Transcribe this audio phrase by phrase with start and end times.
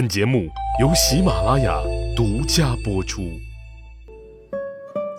[0.00, 0.48] 本节目
[0.80, 1.78] 由喜马拉雅
[2.16, 3.38] 独家播出。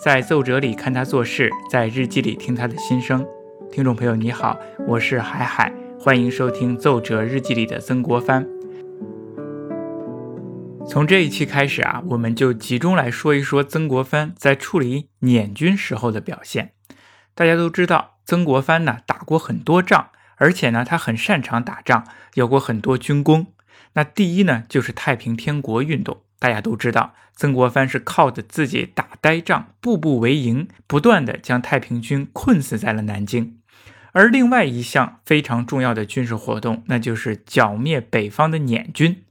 [0.03, 3.23] 在奏折里看他做事，在日记里听他的心声。
[3.71, 4.57] 听众朋友，你好，
[4.87, 8.43] 我是海海，欢迎收听奏折日记里的曾国藩。
[10.87, 16.71] 从这一期开始啊，我们就集中来说一说曾国藩在处理捻军时候的表现。
[17.35, 20.07] 大家都知道，曾国藩呢打过很多仗，
[20.37, 22.03] 而且呢他很擅长打仗，
[22.33, 23.45] 有过很多军功。
[23.93, 26.21] 那第一呢，就是太平天国运动。
[26.39, 33.57] 大家都知道，曾国藩是靠着自己打呆仗，步步为营，不断的将太平军困死在了南京。
[34.13, 39.23] 而另外一项非常重要的军事活动，那就是剿灭北方的捻军。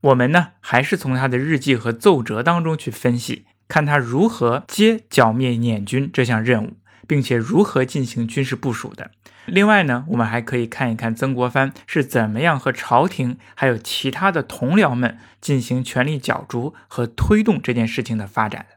[0.00, 9.12] 我们呢，还是从他的日记和奏折当中去分析，看他如何接剿灭捻军这项任务，并且如何进行军事部署的。
[9.46, 18.76] 另外呢，我们还可以看一看曾国藩是怎么样和朝廷还有其他的同僚们进行权力角逐和推动这件事情的发展的。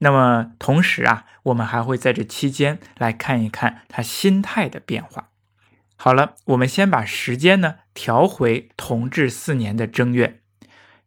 [0.00, 5.30] 那么同时啊，我们还会在这期间来看一看他心态的变化。
[5.96, 10.40] 好了，我们先把时间呢调回同治四年的正月，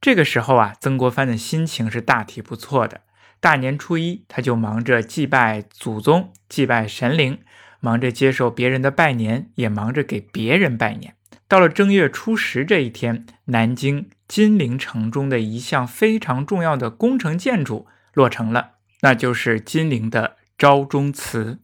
[0.01, 3.01] 这个时候啊，曾国藩的心情是大体不错的。
[3.39, 7.39] 大年初一，他就忙着祭拜祖宗、祭拜神灵。
[7.81, 11.15] 忙着接受别人的拜年，也忙着给别人拜年。
[11.49, 21.59] 到了正月初十这一天，南京金陵城中的一项非常重要的工程建筑落成了，那就是金陵的昭忠祠。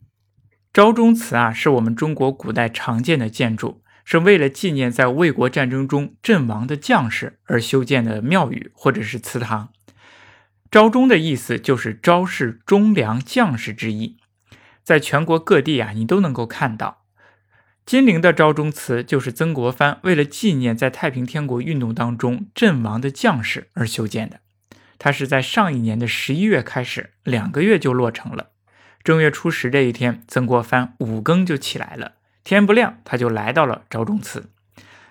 [0.74, 9.70] 昭忠祠啊，是我们中国古代常见的建筑，是为了纪念在卫国战争中阵亡的将士而修建的庙宇或者是祠堂。
[10.70, 14.17] 昭忠的意思就是昭示忠良将士之意。
[14.88, 17.04] 在全国各地啊，你都能够看到
[17.86, 24.40] 金陵的昭忠祠，就是曾国藩为了纪念在太平天国运动当中阵亡的将士而修建的。
[24.98, 28.52] 他是在上一年的十一月开始，两个月就落成了。
[29.04, 32.14] 正月初十这一天，曾国藩五更就起来了，
[32.46, 34.52] 天不亮他就来到了昭忠祠。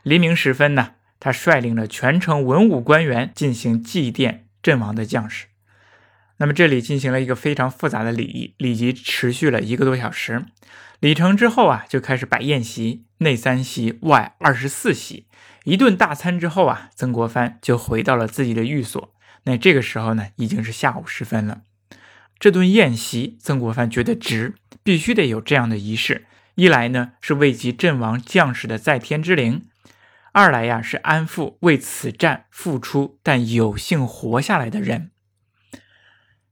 [0.03, 5.49] 黎明时分呢，他率领了全城文武官员进行祭奠阵亡的将士。
[6.39, 10.45] 那么这里进行了一个非常复杂的礼仪，礼仪持续了一个多小时。
[11.01, 15.27] 礼成之后啊，就开始摆宴席，内三席，外二十四席。
[15.65, 19.15] 一顿大餐之后啊，曾国藩就回到了自己的寓所。
[19.45, 21.63] 那这个时候呢，已经是下午时分了。
[22.39, 26.27] 这顿宴席，曾国藩觉得值，必须得有这样的仪式。
[26.57, 29.63] 一来呢，是慰藉阵亡将士的在天之灵；
[30.33, 35.11] 二来呀，是安抚为此战付出但有幸活下来的人。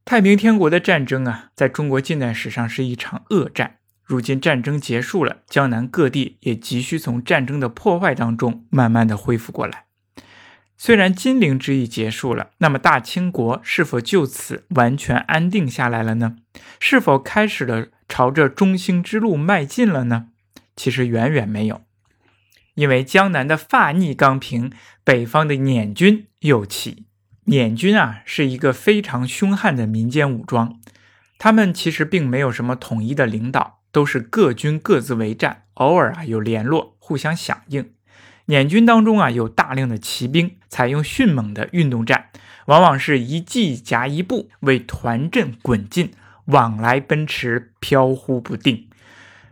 [0.04, 3.76] 太平天国的战争啊，在中国近代史上是一场恶战。
[4.04, 9.86] 如今战争结束了，江南各地也急需从战争的破坏当中慢慢的恢复过来。
[10.76, 16.36] 虽然金陵之役结束了，那么大清国是否就此完全安定下来了呢？
[16.78, 20.26] 是否开始了朝着中兴之路迈进了呢？
[20.76, 21.80] 其实远远没有，
[22.74, 24.70] 因为江南的发逆刚平，
[25.02, 27.06] 北方的捻军又起。
[27.46, 30.80] 捻军啊，是一个非常凶悍的民间武装。
[31.36, 37.90] 他们其实并没有什么统一的领导，都是各军各自为战，偶尔啊有联络，互相响应。
[38.46, 42.30] 捻军当中啊有大量的骑兵，采用迅猛的运动战，
[42.66, 46.12] 往往是一骑夹一步，为团阵滚进，
[46.46, 48.88] 往来奔驰，飘忽不定。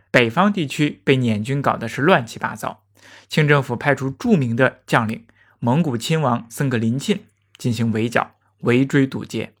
[0.09, 2.83] 北方地区被捻军搞得是乱七八糟。
[3.29, 5.25] 清政府派出著名的将领
[5.59, 7.19] 蒙古亲王僧格林沁。
[7.57, 9.53] 进行围剿、围追堵截。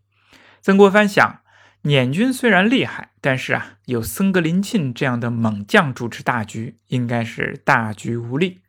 [0.61, 1.41] 曾国藩想，
[1.81, 8.61] 捻军虽然厉害，但是啊，有僧格林沁这样的猛将主持大局，应该是大局无力。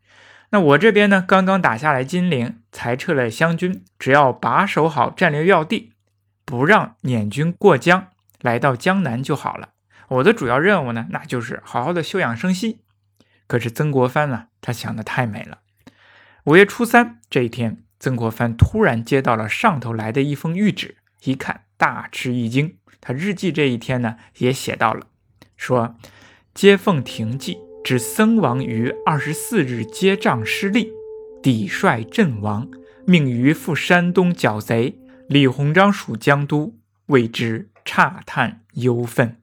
[0.50, 5.92] 那我这边呢，刚刚打下来金陵，裁撤了湘军，只要把守好战略要地，
[6.44, 8.08] 不让捻军过江
[8.40, 9.70] 来到江南就好了。
[10.08, 12.80] 我的主要任务呢，那就是好好的休养生息。
[13.46, 15.60] 可是曾国藩呢，他想的太美了。
[16.44, 17.78] 五月初三这一天。
[17.98, 22.76] 曾国藩突然接到了上头来的一封谕旨，一看大吃一惊。
[23.00, 25.06] 他日记这一天呢，也写到了，
[25.56, 25.96] 说
[26.54, 30.90] ：“接奉廷记，指僧王于二十四日接仗失利，
[31.42, 32.70] 抵率阵亡，
[33.06, 34.98] 命于赴山东剿贼。
[35.28, 39.40] 李鸿章属江都，为之诧叹忧愤。”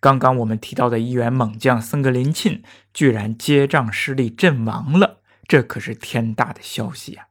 [0.00, 2.62] 刚刚我们提到的一员猛将僧格林沁，
[2.92, 7.27] 居然接仗失利阵亡了，这可是天大的消息呀！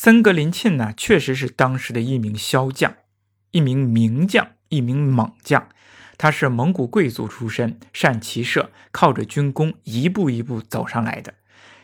[0.00, 2.94] 森格林沁呢，确实是当时的一名骁将，
[3.50, 5.68] 一名名将，一名猛将。
[6.16, 11.34] 他是蒙古贵族出身，善骑射，靠着军功一步一步走上来的。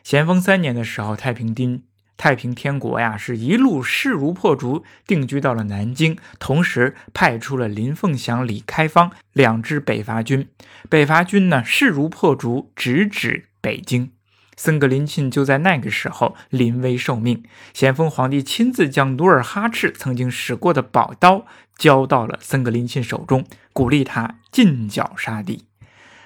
[0.04, 1.82] 咸丰三年的时候，太平丁
[2.16, 10.48] 太平天国呀是一路势如破竹，定居到了南京，同时派出了林凤祥、李开芳两支北伐军。
[10.88, 14.12] 北伐军呢势如破竹，直指北京。
[14.56, 17.42] 森格林沁就在那个时候临危受命，
[17.72, 21.46] 咸丰皇帝亲自将努尔哈赤曾经使过的宝刀
[21.76, 25.66] 交到了森格林沁手中，鼓励他进剿杀敌。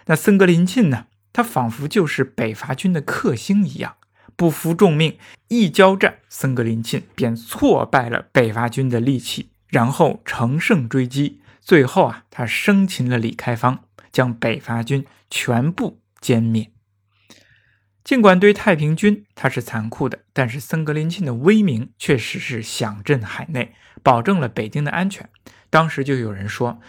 [0.07, 1.07] 那森格林沁呢？
[1.31, 3.95] 他仿佛就是北伐军的克星一样，
[4.35, 16.73] 不服众命，一交战，森格林沁便挫败了北伐军的力气，然后乘胜追击，最后啊，他生擒了李开芳，将北伐军全部歼灭。
[18.09, 25.29] 尽管对太平军他是残酷的，但是森格林沁的威名确实是响震海内，保证了北京的安全。
[25.69, 26.81] 当时就有人说，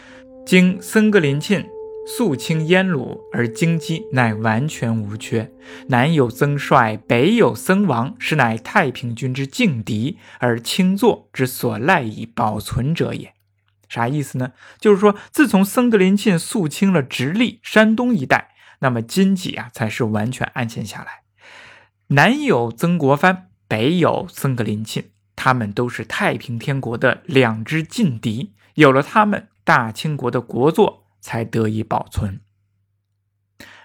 [0.45, 1.67] 经森格林沁。
[2.07, 5.51] 肃清燕鲁，而京畿乃完全无缺。
[5.89, 13.33] 南有曾帅，北有僧王，实乃太平军之劲敌，而清作之所赖以保存者也。
[13.89, 14.53] 啥意思呢？
[14.79, 21.23] 就是说，自从森格林沁肃清了直隶、山东一带，那么京畿啊，才是完全安全下来。
[22.07, 25.05] 南有曾国藩，北有僧格林沁，
[25.35, 28.53] 他们都是太平天国的两支劲敌。
[28.75, 30.99] 有了他们，大清国的国祚。
[31.21, 32.39] 才得以保存。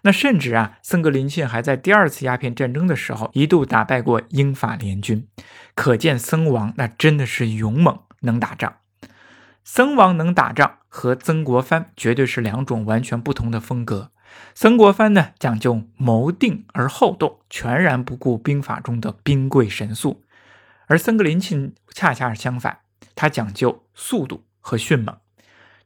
[0.02, 5.26] 那甚至啊，森格林沁还在第二次鸦片战争的时候一度打败过英法联军，
[5.74, 8.76] 可见僧王那真的是勇猛，能打仗。
[9.64, 14.12] 僧王能打仗和曾国藩绝对是两种完全不同的风格。
[14.54, 20.22] 曾国藩呢，讲究谋定而后动，全然不顾兵法中的兵贵神速；
[20.86, 22.78] 而森格林沁恰恰相反，
[23.14, 25.16] 他讲究速度和迅猛。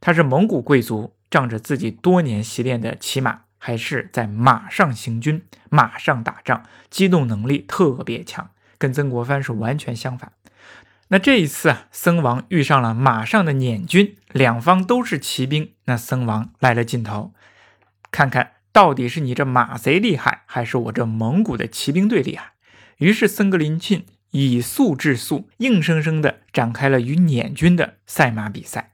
[0.01, 1.13] 他是蒙古贵族。
[1.31, 8.49] 仗着自己多年习练的骑马，还是在马上行军、马上打仗，机动能力特别强，
[8.79, 10.31] 跟曾国藩是完全相反。
[11.09, 17.31] 那这一次啊，僧王遇上了马上的捻军，两方都是骑兵，那僧王来了劲头，
[18.11, 22.53] 看看到底是你这马贼厉害，还是我这蒙古的骑兵队厉害。
[22.97, 28.93] 于是森格林沁以速制速，硬生生的展开了与捻军的赛马比赛。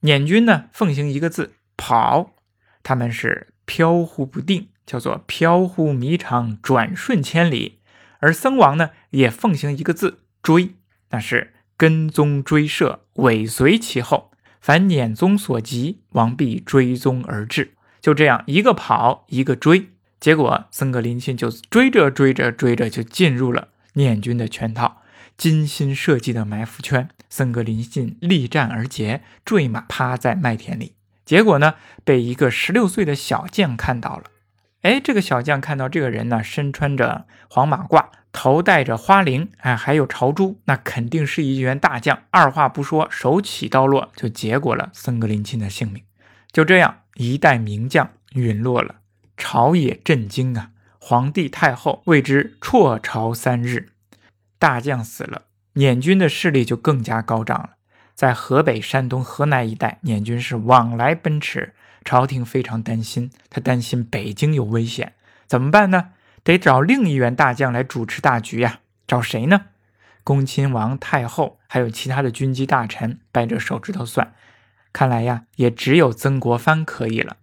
[0.00, 1.54] 捻军呢，奉行一个字。
[1.80, 2.34] 跑，
[2.82, 7.78] 他们是飘忽不定，叫做飘忽迷长，转瞬千里。
[8.18, 10.74] 而僧王呢，也奉行一个字追，
[11.10, 14.32] 那是跟踪追射，尾随其后。
[14.60, 17.74] 凡捻踪所及，王必追踪而至。
[18.00, 19.88] 就这样，一个跑，一个追，
[20.20, 25.02] 结果僧格林沁就追着追着追着，就进入了捻军的圈套，
[25.36, 27.08] 精心设计的埋伏圈。
[27.28, 30.94] 僧格林沁力战而捷，坠马趴在麦田里。
[31.24, 31.74] 结果呢，
[32.04, 34.24] 被一个十六岁的小将看到了。
[34.82, 42.20] 哎，这个小将看到这个人呢，身穿着黄马褂，头戴着花翎，哎，还有朝珠，那肯定是一员大将。
[42.30, 46.02] 二话不说，手起刀落，就结果了森格林沁的性命。
[46.50, 49.00] 就这样，一代名将陨落了，
[49.36, 50.70] 朝野震惊啊！
[51.00, 53.90] 皇帝太后为之辍朝三日。
[54.56, 55.42] 大将死了，
[55.72, 57.70] 捻军的势力就更加高涨了。
[58.14, 61.74] 在河北、山东、河南一带，捻军是往来奔驰，
[62.04, 65.14] 朝廷非常担心，他担心北京有危险，
[65.48, 66.10] 怎么办呢？
[66.44, 68.78] 得找另一员大将来主持大局呀。
[69.08, 69.62] 找谁呢？
[70.22, 74.34] 恭亲王、太后，还有其他的军机大臣，掰着手指头算，
[74.92, 77.36] 看来呀，也只有曾国藩可以了。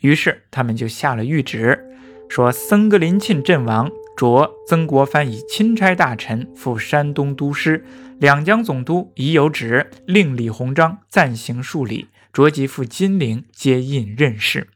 [0.00, 1.84] 于是他们就下了谕旨，
[2.28, 3.90] 说僧格林沁阵亡。
[4.16, 7.84] 着曾国藩以钦差大臣赴山东督师，
[8.18, 14.68] 两江总督已有旨，令李鸿章暂行数礼，着即赴金陵接印任事。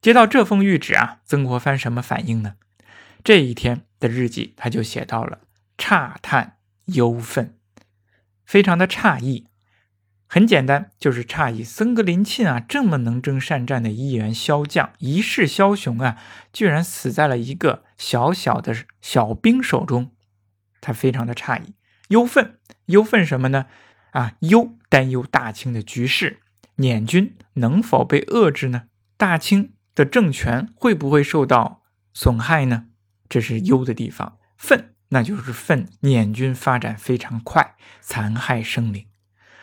[0.00, 2.54] 接到这封谕旨啊，曾国藩什么反应呢？
[3.22, 5.40] 这一天的日记他就写到了
[5.76, 7.54] 诧叹忧愤，
[8.46, 9.48] 非常的诧异。
[10.28, 16.16] 很简单，就是诧异森格林沁啊，这么能征善战的一员骁将，一世枭雄啊，
[16.52, 20.10] 居然死在了一个小小的小兵手中，
[20.80, 21.74] 他非常的诧异，
[22.08, 23.66] 忧愤，忧愤什么呢？
[24.10, 26.40] 啊，忧担忧大清的局势，
[26.76, 28.84] 捻军能否被遏制呢？
[29.16, 32.86] 大清的政权会不会受到损害呢？
[33.28, 34.38] 这是忧的地方。
[34.56, 39.06] 愤，那就是愤捻军发展非常快，残害生灵。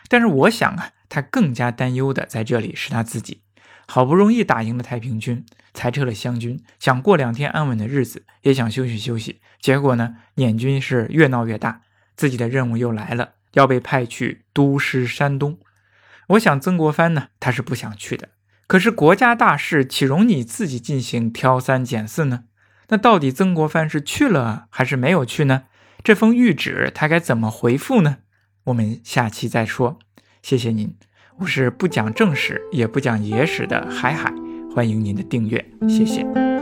[0.08, 3.42] 但是我想啊，他更加担忧的在这里是他自己，
[3.88, 9.42] 好不容易打赢了太平军，裁撤了湘军，想过两天安稳的日子，也想休息休息。
[9.60, 11.82] 结果呢，捻军是越闹越大，
[12.16, 15.58] 自己的任务又来了，要被派去督师山东。
[16.30, 18.30] 我想曾国藩呢，他是不想去的。
[18.68, 22.46] 可是国家大事，岂容你自己进行挑三拣四呢？
[22.90, 25.64] 那到底曾国藩是去了还是没有去呢？
[26.04, 28.18] 这封谕旨他该怎么回复呢？
[28.66, 30.00] 我们下期再说。
[30.42, 30.94] 谢谢您，
[31.40, 34.34] 我是不讲正史也不讲野史的海海，
[34.74, 36.53] 欢迎您的订阅，谢谢。